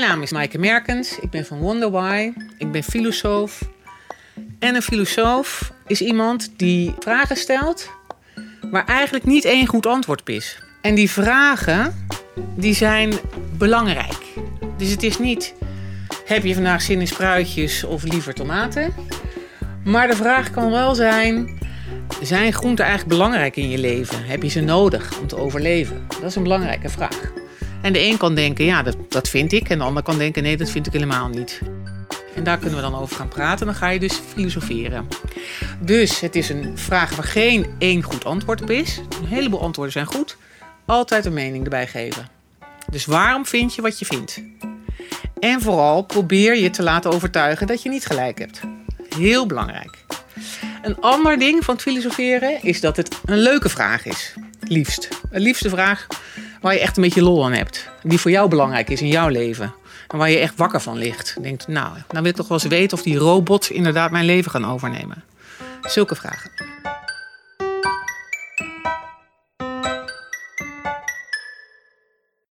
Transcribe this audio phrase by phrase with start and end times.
[0.00, 1.18] naam is Maaike Merkens.
[1.18, 2.32] Ik ben van Wonder Why.
[2.58, 3.60] Ik ben filosoof.
[4.58, 7.90] En een filosoof is iemand die vragen stelt
[8.70, 10.62] waar eigenlijk niet één goed antwoord op is.
[10.82, 12.06] En die vragen
[12.56, 13.12] die zijn
[13.58, 14.24] belangrijk.
[14.76, 15.54] Dus het is niet
[16.24, 18.94] heb je vandaag zin in spruitjes of liever tomaten?
[19.84, 21.58] Maar de vraag kan wel zijn
[22.22, 24.24] zijn groenten eigenlijk belangrijk in je leven?
[24.24, 26.06] Heb je ze nodig om te overleven?
[26.08, 27.39] Dat is een belangrijke vraag.
[27.82, 29.68] En de een kan denken, ja, dat, dat vind ik.
[29.68, 31.60] En de ander kan denken, nee, dat vind ik helemaal niet.
[32.34, 33.66] En daar kunnen we dan over gaan praten.
[33.66, 35.08] Dan ga je dus filosoferen.
[35.80, 39.00] Dus het is een vraag waar geen één goed antwoord op is.
[39.20, 40.36] Een heleboel antwoorden zijn goed.
[40.84, 42.28] Altijd een mening erbij geven.
[42.90, 44.42] Dus waarom vind je wat je vindt?
[45.40, 48.60] En vooral probeer je te laten overtuigen dat je niet gelijk hebt.
[49.16, 50.04] Heel belangrijk.
[50.82, 54.34] Een ander ding van het filosoferen is dat het een leuke vraag is.
[54.60, 55.08] Liefst.
[55.30, 56.06] Een liefste vraag
[56.60, 57.88] waar je echt een beetje lol aan hebt.
[58.02, 59.74] Die voor jou belangrijk is in jouw leven.
[60.08, 61.36] En waar je echt wakker van ligt.
[61.42, 64.50] Denkt, nou, dan wil ik toch wel eens weten of die robots inderdaad mijn leven
[64.50, 65.24] gaan overnemen.
[65.82, 66.69] Zulke vragen.